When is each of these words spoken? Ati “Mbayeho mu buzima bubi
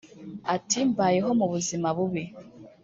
Ati 0.55 0.79
“Mbayeho 0.89 1.29
mu 1.39 1.45
buzima 1.53 1.87
bubi 1.97 2.23